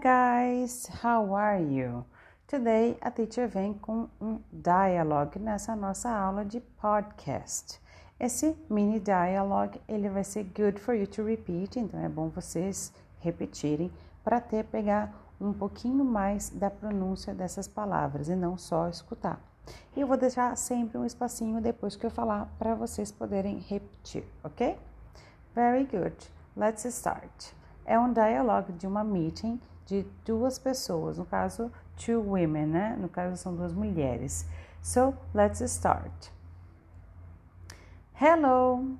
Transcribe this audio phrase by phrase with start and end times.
[0.00, 2.04] guys, how are you?
[2.46, 7.80] Today a teacher vem com um dialogue nessa nossa aula de podcast.
[8.20, 12.92] Esse mini dialogue ele vai ser good for you to repeat, então é bom vocês
[13.18, 13.90] repetirem
[14.22, 19.40] para ter pegar um pouquinho mais da pronúncia dessas palavras e não só escutar.
[19.96, 24.24] E eu vou deixar sempre um espacinho depois que eu falar para vocês poderem repetir,
[24.44, 24.78] ok?
[25.56, 26.16] Very good.
[26.56, 27.52] Let's start.
[27.84, 32.96] É um dialogue de uma meeting de duas pessoas, no caso, two women, né?
[33.00, 34.46] No caso, são duas mulheres.
[34.82, 36.30] So, let's start.
[38.12, 38.98] Hello.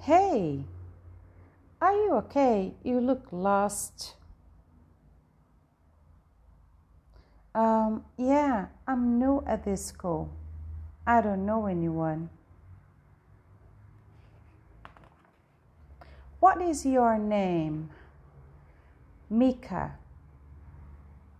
[0.00, 0.64] Hey.
[1.80, 2.74] Are you okay?
[2.82, 4.16] You look lost.
[7.54, 10.30] Um, yeah, I'm new at this school.
[11.06, 12.30] I don't know anyone.
[16.38, 17.90] What is your name?
[19.30, 19.92] Mika.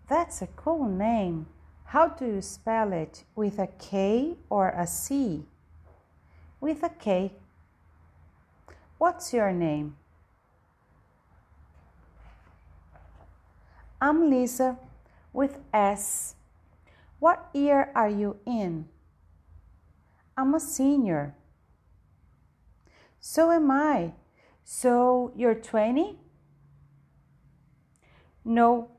[0.08, 1.46] That's a cool name.
[1.86, 3.24] How do you spell it?
[3.34, 5.44] With a K or a C?
[6.60, 7.32] With a K.
[8.98, 9.96] What's your name?
[14.00, 14.78] I'm Lisa
[15.32, 16.36] with S.
[17.18, 18.86] What year are you in?
[20.36, 21.34] I'm a senior.
[23.18, 24.12] So am I.
[24.64, 26.16] So you're 20?
[28.44, 28.90] No,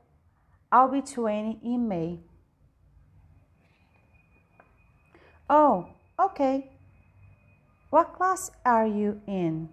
[0.70, 2.20] I'll be 20 in May.
[5.50, 6.70] Oh, okay.
[7.90, 9.68] What class are you in?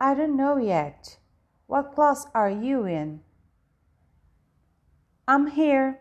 [0.00, 1.18] I don't know yet.
[1.66, 3.20] What class are you in?
[5.26, 6.00] I'm here.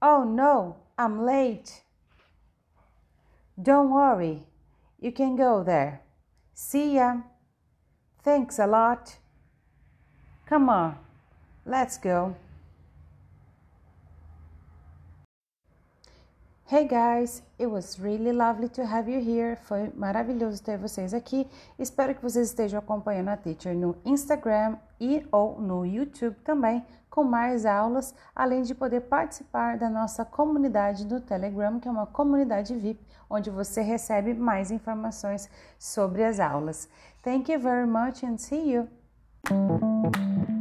[0.00, 1.82] Oh no, I'm late.
[3.60, 4.46] Don't worry,
[4.98, 6.00] you can go there.
[6.54, 7.22] See ya.
[8.24, 9.18] Thanks a lot.
[10.52, 10.98] Come on,
[11.64, 12.36] let's go.
[16.66, 19.56] Hey guys, it was really lovely to have you here.
[19.56, 21.48] Foi maravilhoso ter vocês aqui.
[21.78, 27.24] Espero que vocês estejam acompanhando a Teacher no Instagram e ou no YouTube também, com
[27.24, 32.74] mais aulas, além de poder participar da nossa comunidade do Telegram, que é uma comunidade
[32.74, 35.48] VIP, onde você recebe mais informações
[35.78, 36.90] sobre as aulas.
[37.22, 38.86] Thank you very much and see you.
[39.44, 40.51] Thank you.